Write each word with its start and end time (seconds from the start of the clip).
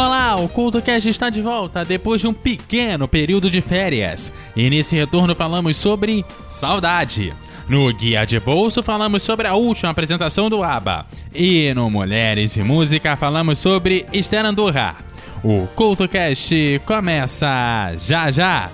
Olá, 0.00 0.36
o 0.36 0.48
CultoCast 0.48 1.08
está 1.08 1.28
de 1.28 1.42
volta 1.42 1.84
depois 1.84 2.20
de 2.20 2.28
um 2.28 2.32
pequeno 2.32 3.08
período 3.08 3.50
de 3.50 3.60
férias. 3.60 4.32
E 4.54 4.70
nesse 4.70 4.94
retorno 4.94 5.34
falamos 5.34 5.76
sobre 5.76 6.24
saudade. 6.48 7.34
No 7.68 7.92
Guia 7.92 8.24
de 8.24 8.38
Bolso 8.38 8.80
falamos 8.80 9.24
sobre 9.24 9.48
a 9.48 9.54
última 9.54 9.90
apresentação 9.90 10.48
do 10.48 10.62
ABBA. 10.62 11.04
E 11.34 11.74
no 11.74 11.90
Mulheres 11.90 12.56
e 12.56 12.62
Música 12.62 13.16
falamos 13.16 13.58
sobre 13.58 14.06
Esther 14.12 14.46
Andorra. 14.46 14.94
O 15.42 15.66
CultoCast 15.74 16.80
começa 16.86 17.92
já 17.98 18.30
já! 18.30 18.70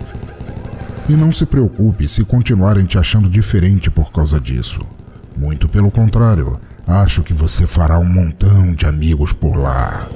E 1.10 1.16
não 1.16 1.32
se 1.32 1.44
preocupe 1.44 2.06
se 2.06 2.24
continuarem 2.24 2.84
te 2.84 2.96
achando 2.96 3.28
diferente 3.28 3.90
por 3.90 4.12
causa 4.12 4.38
disso. 4.38 4.78
Muito 5.36 5.68
pelo 5.68 5.90
contrário, 5.90 6.60
acho 6.86 7.24
que 7.24 7.34
você 7.34 7.66
fará 7.66 7.98
um 7.98 8.04
montão 8.04 8.72
de 8.72 8.86
amigos 8.86 9.32
por 9.32 9.56
lá. 9.56 10.08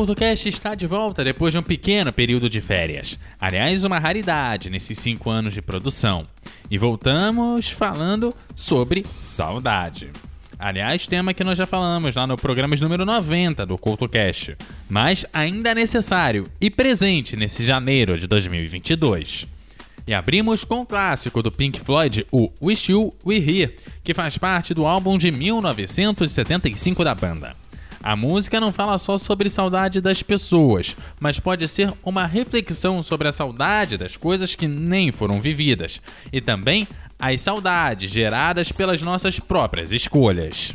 O 0.00 0.06
CultoCast 0.06 0.48
está 0.48 0.74
de 0.74 0.86
volta 0.86 1.22
depois 1.22 1.52
de 1.52 1.58
um 1.58 1.62
pequeno 1.62 2.10
período 2.10 2.48
de 2.48 2.58
férias. 2.62 3.18
Aliás, 3.38 3.84
uma 3.84 3.98
raridade 3.98 4.70
nesses 4.70 4.98
cinco 4.98 5.28
anos 5.28 5.52
de 5.52 5.60
produção. 5.60 6.26
E 6.70 6.78
voltamos 6.78 7.70
falando 7.70 8.34
sobre 8.56 9.04
saudade. 9.20 10.10
Aliás, 10.58 11.06
tema 11.06 11.34
que 11.34 11.44
nós 11.44 11.58
já 11.58 11.66
falamos 11.66 12.14
lá 12.14 12.26
no 12.26 12.38
programa 12.38 12.74
número 12.76 13.04
90 13.04 13.66
do 13.66 13.76
CultoCast, 13.76 14.56
mas 14.88 15.26
ainda 15.34 15.72
é 15.72 15.74
necessário 15.74 16.48
e 16.58 16.70
presente 16.70 17.36
nesse 17.36 17.62
janeiro 17.66 18.18
de 18.18 18.26
2022. 18.26 19.46
E 20.06 20.14
abrimos 20.14 20.64
com 20.64 20.80
o 20.80 20.86
clássico 20.86 21.42
do 21.42 21.52
Pink 21.52 21.78
Floyd, 21.78 22.26
o 22.32 22.50
Wish 22.62 22.90
You 22.90 23.14
Were 23.22 23.38
Here, 23.38 23.76
que 24.02 24.14
faz 24.14 24.38
parte 24.38 24.72
do 24.72 24.86
álbum 24.86 25.18
de 25.18 25.30
1975 25.30 27.04
da 27.04 27.14
banda. 27.14 27.54
A 28.02 28.16
música 28.16 28.58
não 28.58 28.72
fala 28.72 28.98
só 28.98 29.18
sobre 29.18 29.50
saudade 29.50 30.00
das 30.00 30.22
pessoas, 30.22 30.96
mas 31.20 31.38
pode 31.38 31.68
ser 31.68 31.92
uma 32.02 32.24
reflexão 32.24 33.02
sobre 33.02 33.28
a 33.28 33.32
saudade 33.32 33.98
das 33.98 34.16
coisas 34.16 34.54
que 34.54 34.66
nem 34.66 35.12
foram 35.12 35.38
vividas 35.38 36.00
e 36.32 36.40
também 36.40 36.88
as 37.18 37.42
saudades 37.42 38.10
geradas 38.10 38.72
pelas 38.72 39.02
nossas 39.02 39.38
próprias 39.38 39.92
escolhas. 39.92 40.74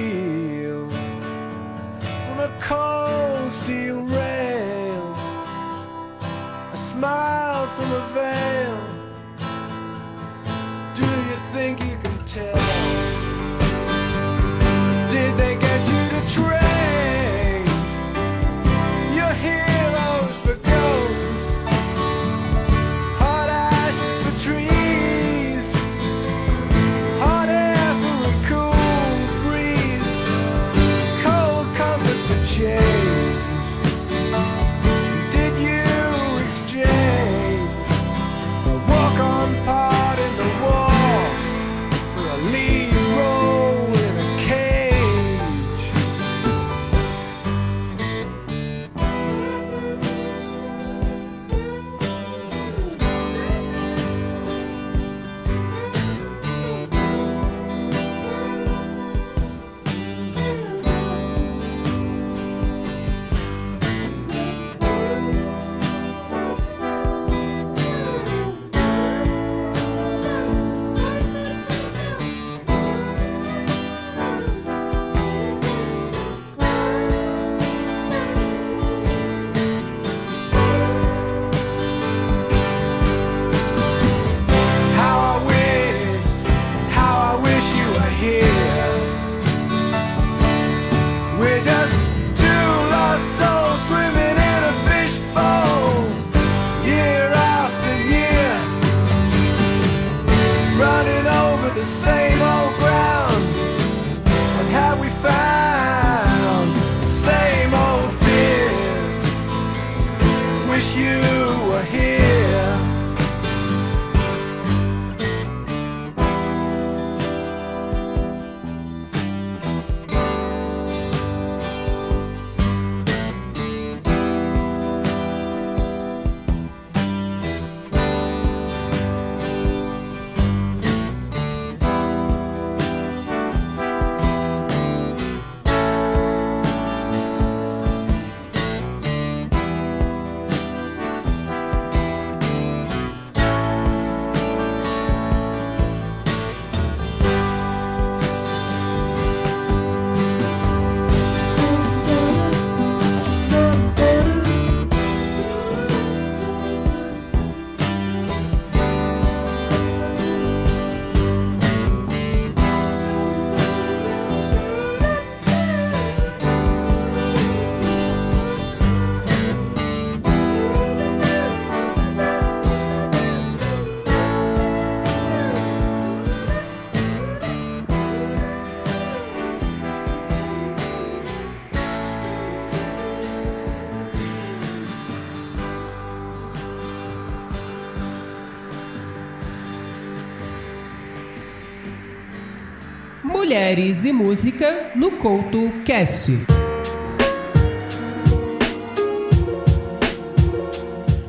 Mulheres 193.51 194.05
e 194.05 194.13
Música 194.13 194.93
no 194.95 195.11
Couto 195.17 195.73
Cast. 195.83 196.31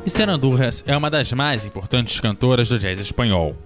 Esther 0.05 0.29
Andurras 0.29 0.85
é 0.87 0.95
uma 0.95 1.09
das 1.09 1.33
mais 1.33 1.65
importantes 1.65 2.21
cantoras 2.21 2.69
do 2.69 2.79
jazz 2.79 2.97
espanhol. 2.97 3.57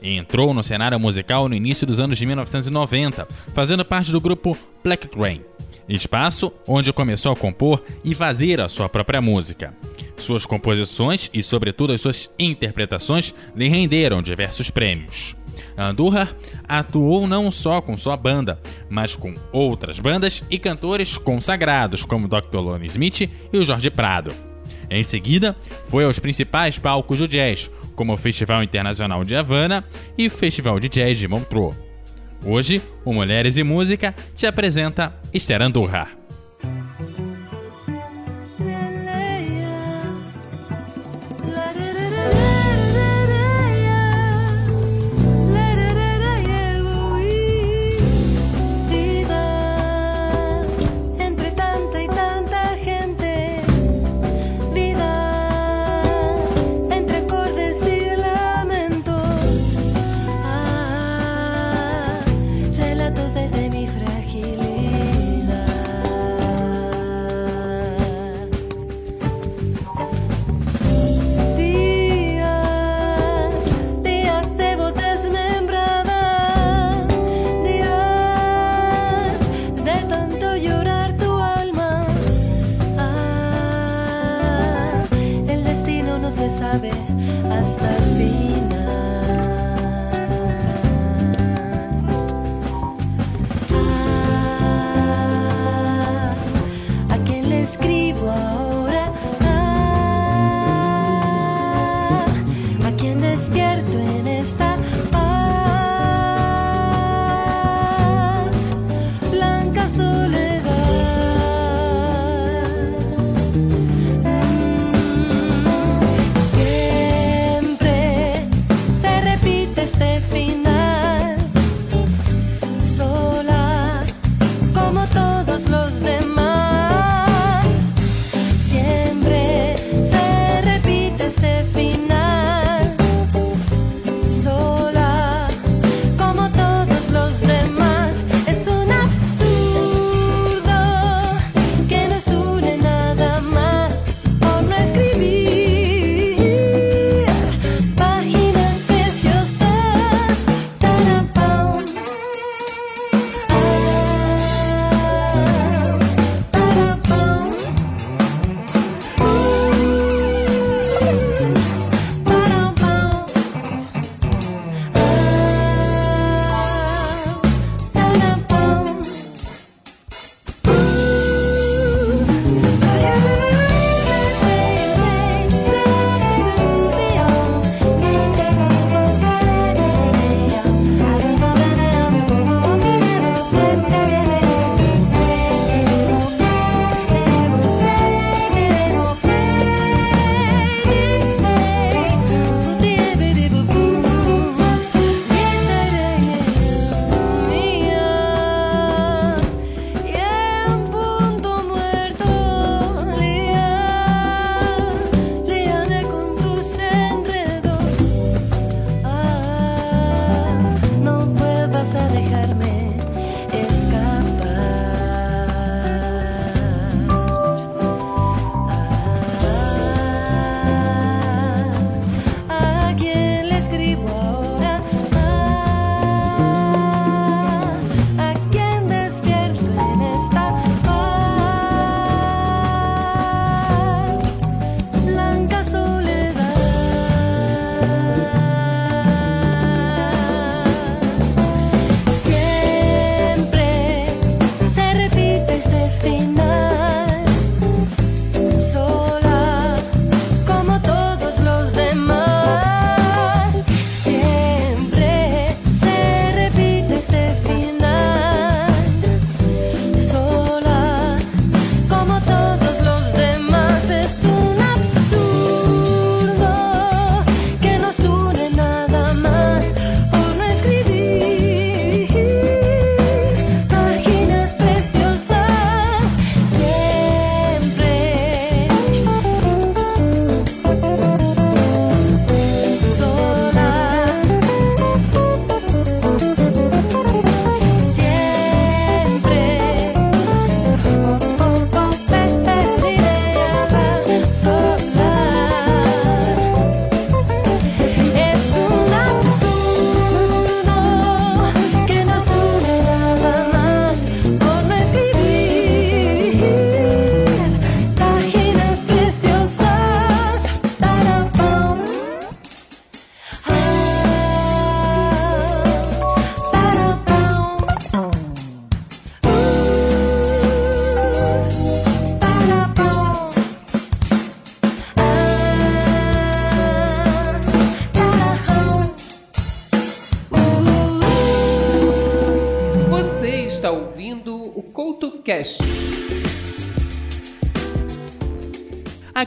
Entrou 0.00 0.54
no 0.54 0.62
cenário 0.62 1.00
musical 1.00 1.48
no 1.48 1.56
início 1.56 1.84
dos 1.84 1.98
anos 1.98 2.16
de 2.16 2.24
1990, 2.24 3.26
fazendo 3.52 3.84
parte 3.84 4.12
do 4.12 4.20
grupo 4.20 4.56
Black 4.84 5.08
Train, 5.08 5.42
espaço 5.88 6.52
onde 6.68 6.92
começou 6.92 7.32
a 7.32 7.36
compor 7.36 7.82
e 8.04 8.14
fazer 8.14 8.60
a 8.60 8.68
sua 8.68 8.88
própria 8.88 9.20
música. 9.20 9.74
Suas 10.16 10.46
composições 10.46 11.28
e, 11.34 11.42
sobretudo, 11.42 11.92
as 11.92 12.00
suas 12.00 12.30
interpretações 12.38 13.34
lhe 13.56 13.66
renderam 13.66 14.22
diversos 14.22 14.70
prêmios. 14.70 15.34
Andurra 15.76 16.28
atuou 16.68 17.26
não 17.26 17.50
só 17.50 17.80
com 17.80 17.96
sua 17.96 18.16
banda, 18.16 18.60
mas 18.88 19.16
com 19.16 19.34
outras 19.52 19.98
bandas 19.98 20.42
e 20.50 20.58
cantores 20.58 21.18
consagrados 21.18 22.04
como 22.04 22.28
Dr. 22.28 22.58
Lonnie 22.58 22.88
Smith 22.88 23.30
e 23.52 23.58
o 23.58 23.64
Jorge 23.64 23.90
Prado. 23.90 24.34
Em 24.90 25.02
seguida, 25.02 25.56
foi 25.84 26.04
aos 26.04 26.18
principais 26.18 26.78
palcos 26.78 27.18
do 27.18 27.28
jazz, 27.28 27.70
como 27.94 28.12
o 28.12 28.16
Festival 28.16 28.62
Internacional 28.62 29.24
de 29.24 29.34
Havana 29.34 29.84
e 30.16 30.26
o 30.26 30.30
Festival 30.30 30.78
de 30.78 30.88
Jazz 30.88 31.18
de 31.18 31.28
Montreux. 31.28 31.74
Hoje, 32.44 32.82
o 33.04 33.12
Mulheres 33.12 33.56
e 33.56 33.62
Música 33.62 34.14
te 34.34 34.46
apresenta 34.46 35.14
Esther 35.32 35.62
Andurra. 35.62 36.23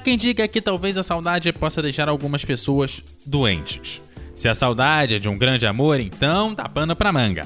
Quem 0.07 0.15
diga 0.15 0.47
que 0.47 0.61
talvez 0.61 0.95
a 0.95 1.03
saudade 1.03 1.51
possa 1.51 1.81
deixar 1.81 2.07
algumas 2.07 2.45
pessoas 2.45 3.03
doentes. 3.25 4.01
Se 4.33 4.47
a 4.47 4.55
saudade 4.55 5.15
é 5.15 5.19
de 5.19 5.27
um 5.27 5.37
grande 5.37 5.67
amor, 5.67 5.99
então 5.99 6.55
tá 6.55 6.69
pano 6.69 6.95
pra 6.95 7.11
manga. 7.11 7.45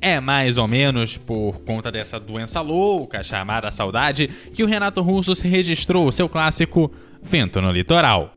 É 0.00 0.18
mais 0.18 0.58
ou 0.58 0.66
menos 0.66 1.16
por 1.16 1.60
conta 1.60 1.92
dessa 1.92 2.18
doença 2.18 2.60
louca 2.60 3.22
chamada 3.22 3.70
saudade 3.70 4.28
que 4.52 4.64
o 4.64 4.66
Renato 4.66 5.00
Russo 5.00 5.36
se 5.36 5.46
registrou 5.46 6.10
seu 6.10 6.28
clássico 6.28 6.90
Vento 7.22 7.62
no 7.62 7.70
Litoral. 7.70 8.34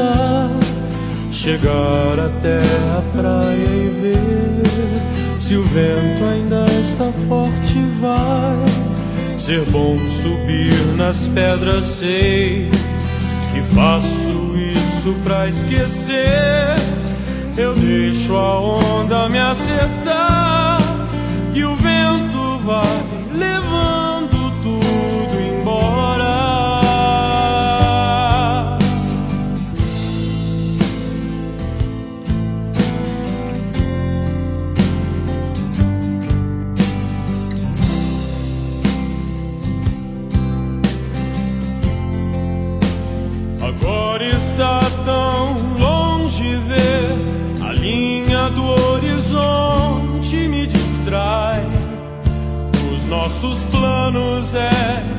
Descansar, 0.00 0.50
chegar 1.30 2.18
até 2.18 2.58
a 2.58 3.02
praia 3.12 3.56
e 3.56 4.00
ver 4.00 5.40
se 5.40 5.56
o 5.56 5.62
vento 5.64 6.24
ainda 6.24 6.64
está 6.80 7.10
forte. 7.28 7.78
Vai 8.00 9.38
ser 9.38 9.64
bom 9.66 9.98
subir 9.98 10.96
nas 10.96 11.28
pedras, 11.28 11.84
sei 11.84 12.70
que 13.52 13.62
faço 13.74 14.56
isso 14.56 15.14
pra 15.22 15.48
esquecer. 15.48 16.76
Eu 17.56 17.74
deixo 17.74 18.36
a 18.36 18.60
onda 18.60 19.28
me 19.28 19.38
acertar 19.38 20.80
e 21.54 21.64
o 21.64 21.76
vento 21.76 22.58
vai 22.64 23.02
levando 23.34 24.09
nossos 53.42 53.64
planos 53.64 54.54
é 54.54 54.70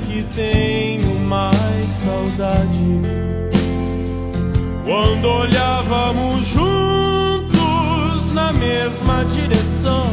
que 0.07 0.21
tenho 0.35 1.19
mais 1.21 1.87
saudade. 1.87 3.01
Quando 4.85 5.25
olhávamos 5.25 6.45
juntos 6.45 8.33
na 8.33 8.53
mesma 8.53 9.23
direção. 9.25 10.05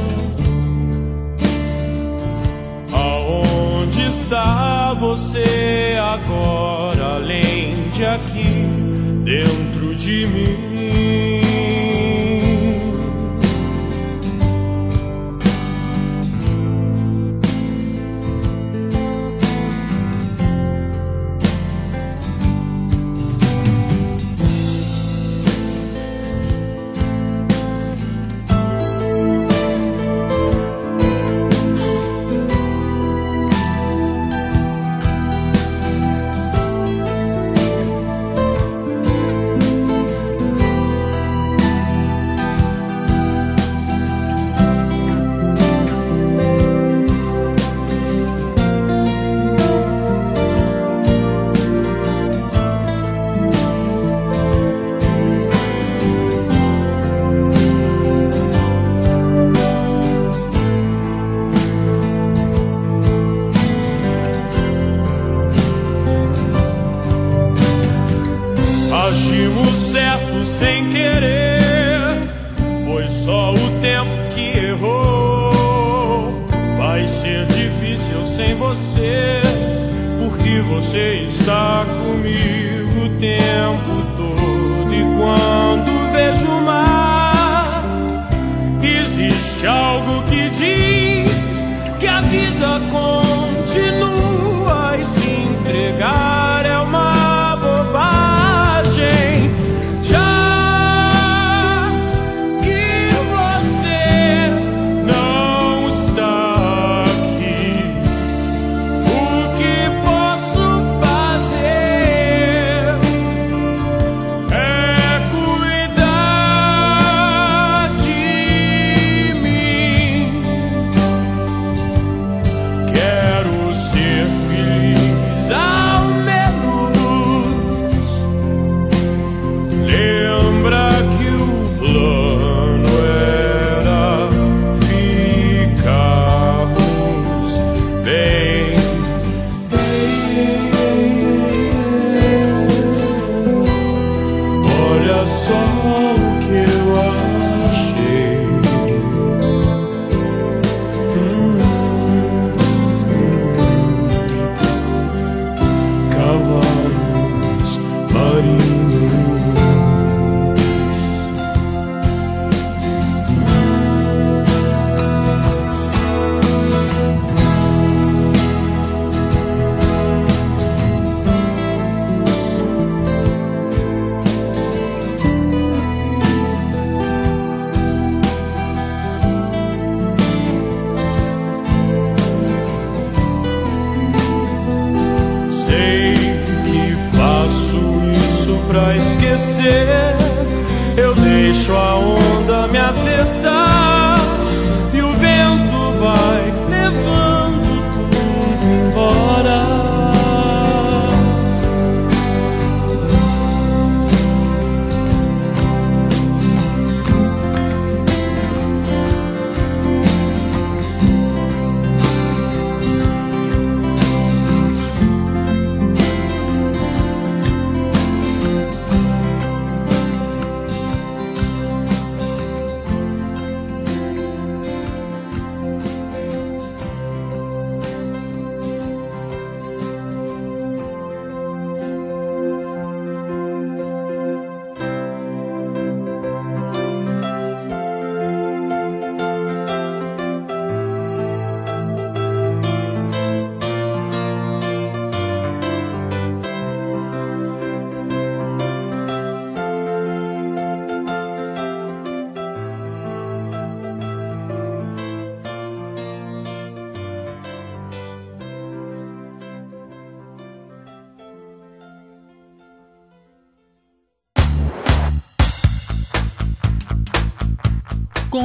Aonde 2.92 4.02
está 4.02 4.94
você 4.94 5.98
agora, 6.00 7.16
além 7.16 7.74
de 7.90 8.06
aqui, 8.06 8.64
dentro 9.24 9.94
de 9.94 10.26
mim? 10.28 10.67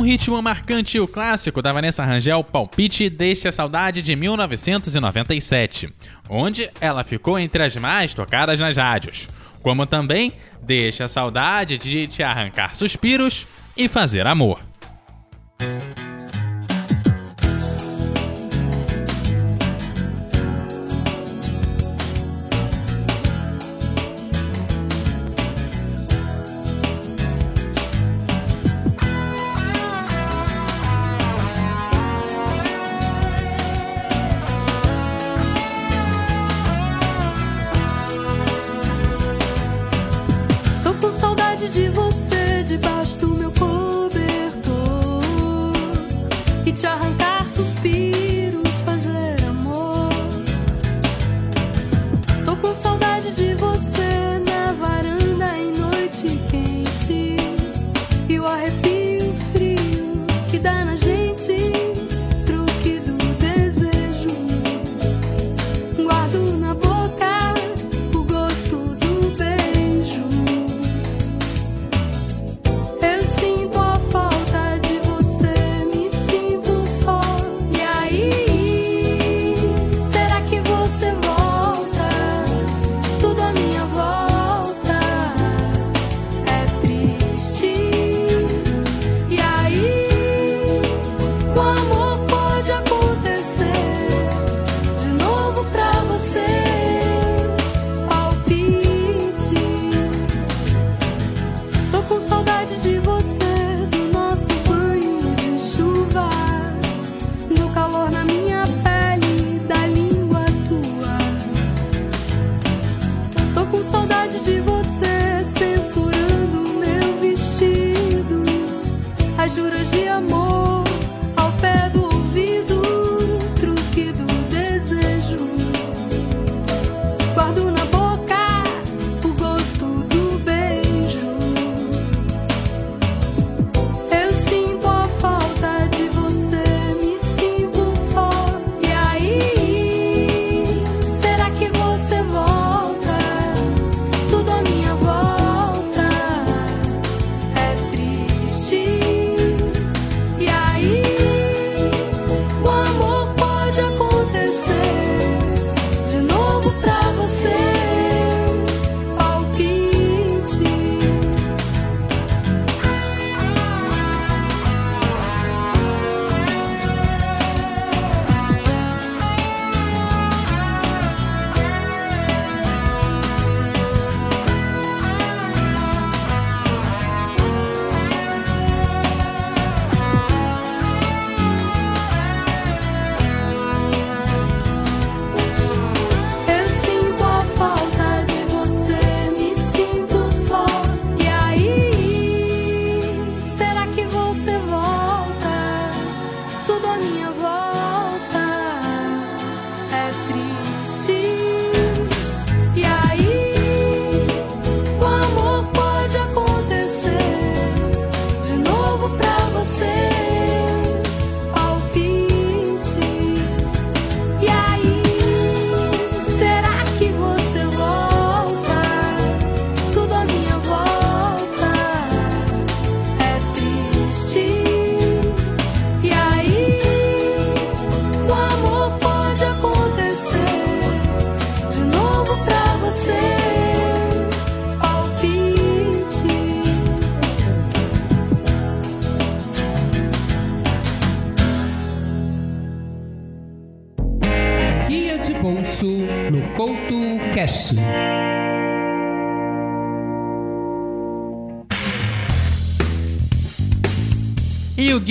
ritmo 0.03 0.41
marcante 0.41 0.97
e 0.97 0.99
o 0.99 1.07
clássico 1.07 1.61
da 1.61 1.71
Vanessa 1.71 2.03
Rangel, 2.03 2.43
Palpite 2.43 3.09
Deixe 3.09 3.47
a 3.47 3.51
Saudade 3.51 4.01
de 4.01 4.15
1997, 4.15 5.91
onde 6.29 6.69
ela 6.79 7.03
ficou 7.03 7.39
entre 7.39 7.63
as 7.63 7.75
mais 7.77 8.13
tocadas 8.13 8.59
nas 8.59 8.77
rádios, 8.77 9.29
como 9.61 9.85
também 9.85 10.33
Deixe 10.61 11.03
a 11.03 11.07
Saudade 11.07 11.77
de 11.77 12.07
Te 12.07 12.21
Arrancar 12.21 12.75
Suspiros 12.75 13.47
e 13.75 13.87
Fazer 13.87 14.27
Amor. 14.27 14.72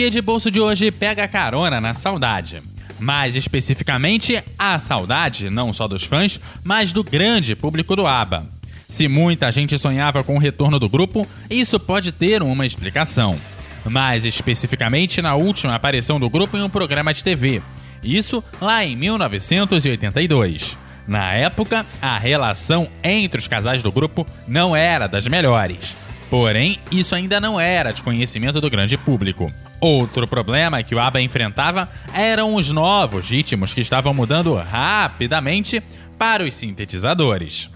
Guia 0.03 0.11
de 0.11 0.21
bolso 0.21 0.51
de 0.51 0.59
hoje 0.59 0.91
pega 0.91 1.29
carona 1.29 1.81
na 1.81 1.95
saudade. 1.95 2.61
Mais 2.99 3.37
especificamente, 3.37 4.43
a 4.59 4.77
saudade 4.77 5.49
não 5.49 5.73
só 5.73 5.87
dos 5.87 6.03
fãs, 6.03 6.41
mas 6.65 6.93
do 6.93 7.05
grande 7.05 7.55
público 7.55 7.95
do 7.95 8.05
ABBA. 8.05 8.45
Se 8.89 9.07
muita 9.07 9.53
gente 9.53 9.79
sonhava 9.79 10.25
com 10.25 10.35
o 10.35 10.41
retorno 10.41 10.81
do 10.81 10.89
grupo, 10.89 11.25
isso 11.49 11.79
pode 11.79 12.11
ter 12.11 12.43
uma 12.43 12.67
explicação. 12.67 13.39
Mais 13.85 14.25
especificamente 14.25 15.23
na 15.23 15.37
última 15.37 15.77
aparição 15.77 16.19
do 16.19 16.29
grupo 16.29 16.57
em 16.57 16.63
um 16.63 16.69
programa 16.69 17.15
de 17.15 17.23
TV. 17.23 17.63
Isso 18.03 18.43
lá 18.61 18.85
em 18.85 18.97
1982. 18.97 20.77
Na 21.07 21.33
época, 21.33 21.87
a 22.01 22.19
relação 22.19 22.89
entre 23.05 23.39
os 23.39 23.47
casais 23.47 23.83
do 23.85 23.93
grupo 23.93 24.27
não 24.49 24.75
era 24.75 25.07
das 25.07 25.29
melhores. 25.29 25.97
Porém, 26.33 26.79
isso 26.91 27.15
ainda 27.15 27.39
não 27.39 27.61
era 27.61 27.93
de 27.93 28.03
conhecimento 28.03 28.59
do 28.59 28.71
grande 28.71 28.97
público. 28.97 29.53
Outro 29.79 30.27
problema 30.27 30.83
que 30.83 30.95
o 30.95 30.99
ABBA 30.99 31.21
enfrentava 31.21 31.87
eram 32.15 32.55
os 32.55 32.73
novos 32.73 33.29
ritmos 33.29 33.75
que 33.75 33.83
estavam 33.83 34.15
mudando 34.15 34.55
rapidamente 34.55 35.83
para 36.19 36.43
os 36.43 36.55
sintetizadores. 36.55 37.69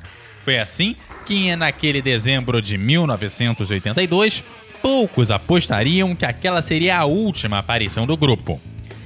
Foi 0.43 0.57
assim 0.57 0.97
que, 1.27 1.55
naquele 1.55 2.01
dezembro 2.01 2.63
de 2.63 2.79
1982, 2.79 4.43
poucos 4.81 5.31
apostariam 5.31 6.17
que 6.17 6.25
aquela 6.25 6.63
seria 6.63 6.97
a 6.97 7.05
última 7.05 7.59
aparição 7.59 8.07
do 8.07 8.17
grupo. 8.17 8.59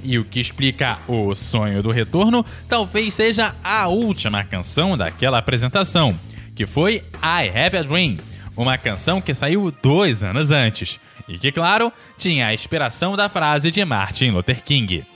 E 0.04 0.16
o 0.16 0.24
que 0.24 0.38
explica 0.38 0.96
o 1.08 1.34
sonho 1.34 1.82
do 1.82 1.90
retorno 1.90 2.46
talvez 2.68 3.14
seja 3.14 3.52
a 3.64 3.88
última 3.88 4.44
canção 4.44 4.96
daquela 4.96 5.38
apresentação, 5.38 6.16
que 6.54 6.66
foi 6.66 7.02
I 7.20 7.48
Have 7.48 7.78
a 7.78 7.82
Dream, 7.82 8.16
uma 8.60 8.76
canção 8.76 9.20
que 9.22 9.32
saiu 9.32 9.70
dois 9.82 10.22
anos 10.22 10.50
antes 10.50 11.00
e 11.26 11.38
que, 11.38 11.50
claro, 11.50 11.90
tinha 12.18 12.48
a 12.48 12.54
inspiração 12.54 13.16
da 13.16 13.28
frase 13.28 13.70
de 13.70 13.82
Martin 13.84 14.30
Luther 14.32 14.62
King. 14.62 15.06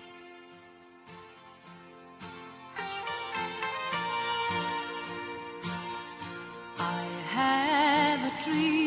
I 6.78 7.06
have 7.36 8.24
a 8.24 8.42
dream, 8.42 8.83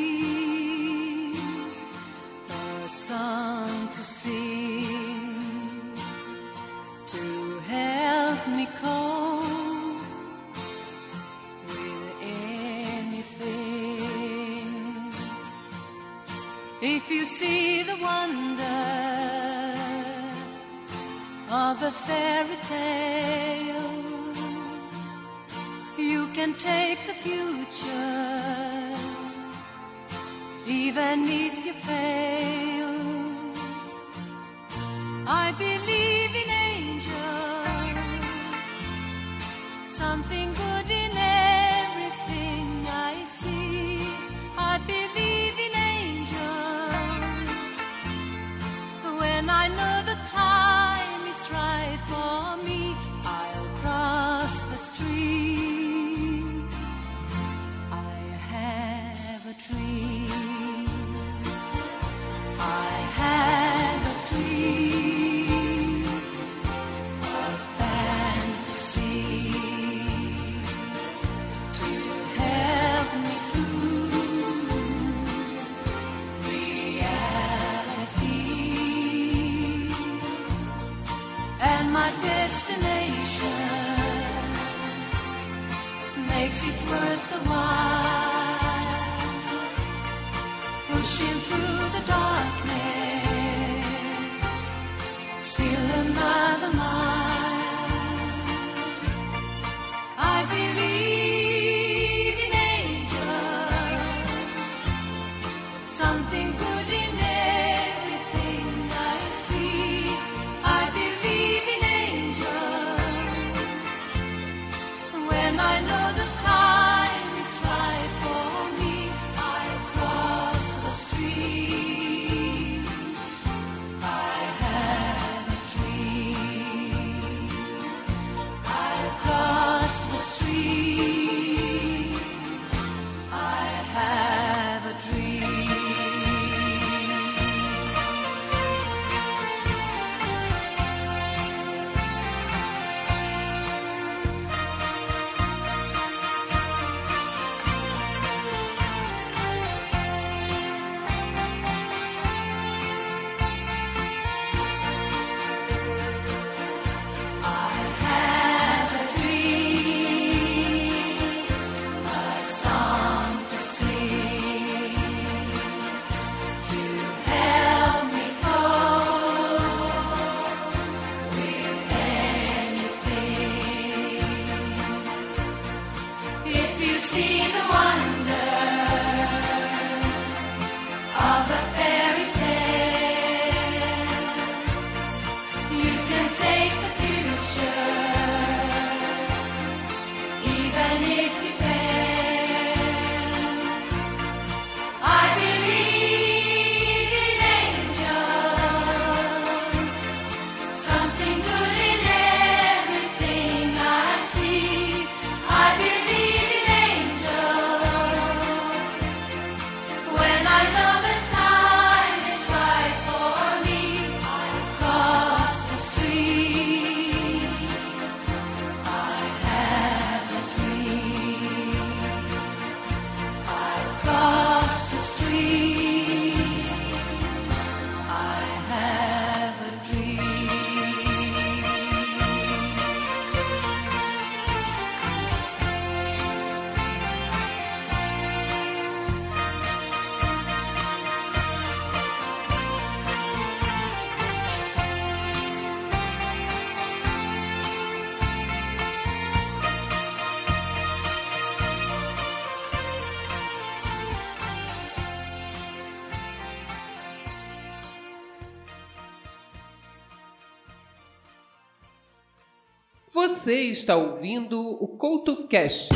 Você 263.47 263.69
está 263.69 263.95
ouvindo 263.95 264.59
o 264.59 264.89
Couto 264.89 265.47
Cash. 265.47 265.87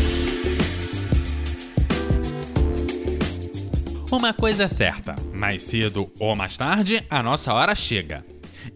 Uma 4.09 4.31
coisa 4.31 4.63
é 4.63 4.67
certa, 4.69 5.17
mais 5.37 5.63
cedo 5.63 6.09
ou 6.17 6.33
mais 6.33 6.55
tarde, 6.55 7.05
a 7.09 7.21
nossa 7.21 7.53
hora 7.53 7.75
chega. 7.75 8.25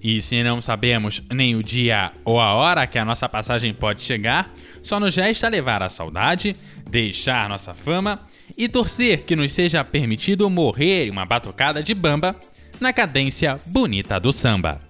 E 0.03 0.21
se 0.21 0.43
não 0.43 0.59
sabemos 0.59 1.23
nem 1.31 1.55
o 1.55 1.63
dia 1.63 2.11
ou 2.25 2.37
a 2.37 2.53
hora 2.53 2.85
que 2.85 2.99
a 2.99 3.05
nossa 3.05 3.29
passagem 3.29 3.73
pode 3.73 4.03
chegar, 4.03 4.51
só 4.83 4.99
nos 4.99 5.15
resta 5.15 5.47
levar 5.47 5.81
a 5.81 5.87
saudade, 5.87 6.53
deixar 6.85 7.47
nossa 7.47 7.73
fama 7.73 8.19
e 8.57 8.67
torcer 8.67 9.21
que 9.21 9.37
nos 9.37 9.53
seja 9.53 9.85
permitido 9.85 10.49
morrer 10.49 11.05
em 11.05 11.11
uma 11.11 11.25
batucada 11.25 11.81
de 11.81 11.93
bamba 11.93 12.35
na 12.81 12.91
cadência 12.91 13.57
bonita 13.67 14.19
do 14.19 14.33
samba. 14.33 14.84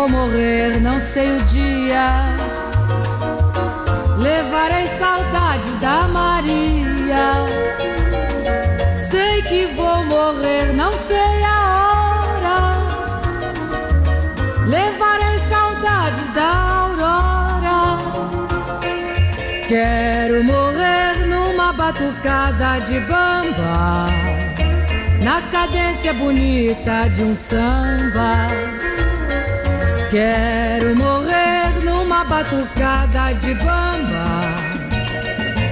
Vou 0.00 0.08
morrer, 0.08 0.80
não 0.80 0.98
sei 0.98 1.36
o 1.36 1.40
dia. 1.42 2.24
Levarei 4.18 4.86
saudade 4.98 5.70
da 5.80 6.08
Maria. 6.08 7.44
Sei 9.10 9.42
que 9.42 9.66
vou 9.74 10.04
morrer, 10.06 10.72
não 10.72 10.90
sei 10.92 11.42
a 11.44 11.58
hora. 11.82 12.56
Levarei 14.66 15.38
saudade 15.50 16.22
da 16.34 16.50
aurora. 16.84 17.98
Quero 19.68 20.42
morrer 20.44 21.26
numa 21.26 21.74
batucada 21.74 22.80
de 22.86 23.00
bamba 23.00 24.06
na 25.22 25.42
cadência 25.52 26.14
bonita 26.14 27.10
de 27.10 27.22
um 27.22 27.36
samba. 27.36 28.46
Quero 30.10 30.96
morrer 30.96 31.84
numa 31.84 32.24
batucada 32.24 33.32
de 33.34 33.54
bamba, 33.54 34.40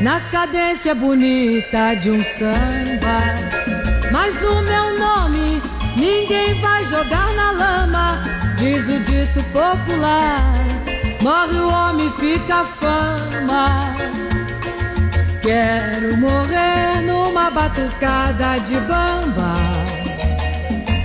na 0.01 0.20
cadência 0.31 0.94
bonita 0.94 1.94
de 1.94 2.12
um 2.12 2.22
samba. 2.22 3.18
Mas 4.12 4.40
o 4.40 4.62
meu 4.62 4.96
nome 4.96 5.61
ninguém 5.96 6.61
vai 6.61 6.85
jogar 6.85 7.33
na 7.35 7.51
lama, 7.51 8.22
diz 8.59 8.87
o 8.88 9.01
dito 9.01 9.42
popular. 9.51 10.55
Morre 11.20 11.59
o 11.59 11.68
homem, 11.68 12.12
fica 12.12 12.61
a 12.61 12.64
fama. 12.64 13.94
Quero 15.42 16.16
morrer 16.18 17.01
numa 17.03 17.51
batucada 17.51 18.57
de 18.61 18.77
bamba, 18.83 19.55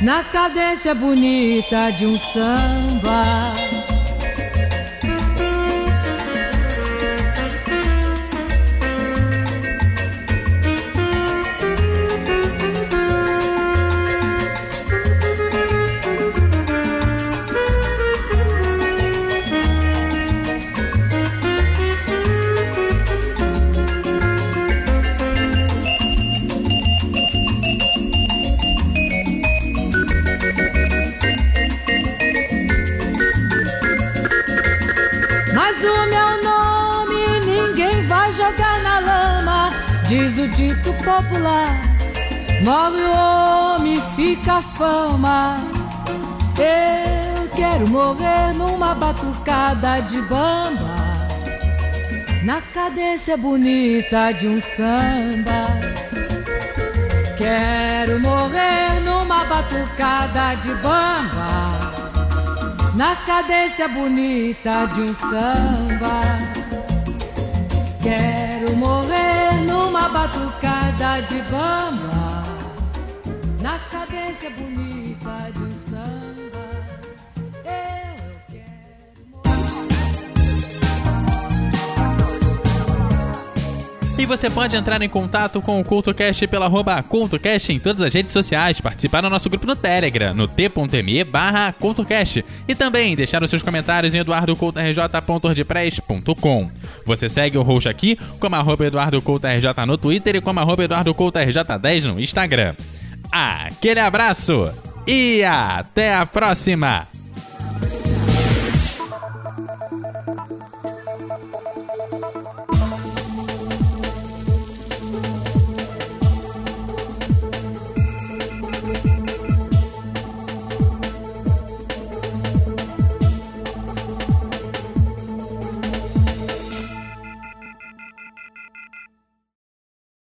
na 0.04 0.22
cadência 0.22 0.94
bonita 0.94 1.90
de 1.92 2.06
um 2.06 2.18
samba. 2.18 3.63
De 50.02 50.22
bamba, 50.22 50.96
na 52.44 52.62
cadência 52.62 53.38
bonita 53.38 54.32
de 54.32 54.48
um 54.48 54.62
samba. 54.62 55.68
Quero 57.38 58.20
morrer 58.20 59.02
numa 59.04 59.44
batucada 59.46 60.56
de 60.56 60.74
bamba 60.76 61.94
na 62.96 63.16
cadência 63.16 63.88
bonita 63.88 64.86
de 64.86 65.02
um 65.02 65.16
samba. 65.16 66.22
Quero 68.02 68.76
morrer 68.76 69.66
numa 69.68 70.10
batucada 70.10 71.22
de 71.22 71.42
bamba, 71.50 72.44
na 73.62 73.80
cadência 73.80 74.50
bonita 74.52 75.52
de 75.54 75.64
um 75.64 75.73
E 84.24 84.26
você 84.26 84.50
pode 84.50 84.74
entrar 84.74 85.02
em 85.02 85.10
contato 85.10 85.62
com 85.62 85.82
o 85.82 85.84
CultoCast 85.84 86.48
pela 86.48 86.68
arroba 86.68 87.04
CultoCast 87.04 87.74
em 87.74 87.80
todas 87.80 88.02
as 88.02 88.14
redes 88.14 88.32
sociais, 88.32 88.80
participar 88.80 89.20
do 89.20 89.30
nosso 89.30 89.50
grupo 89.50 89.68
no 89.68 89.76
Telegram, 89.76 90.34
no 90.34 90.48
t.me 90.48 91.26
barra 91.26 91.74
CultoCast, 91.74 92.46
e 92.66 92.74
também 92.74 93.18
deixar 93.18 93.44
os 93.44 93.50
seus 93.50 93.62
comentários 93.62 94.14
em 94.14 94.20
eduardocoutorj.wordpress.com. 94.20 96.72
Você 97.06 97.28
segue 97.28 97.58
o 97.58 97.64
host 97.64 97.90
aqui 97.90 98.18
como 98.40 98.56
arroba 98.56 98.86
EduardoCoutoRJ 98.86 99.86
no 99.86 99.98
Twitter 99.98 100.38
e 100.38 100.42
como 100.42 100.62
arroba 100.62 100.86
EduardoCoutoRJ10 100.86 102.06
no 102.06 102.18
Instagram. 102.18 102.76
Aquele 103.30 104.00
abraço 104.00 104.74
e 105.06 105.44
até 105.44 106.16
a 106.16 106.26
próxima! 106.26 107.10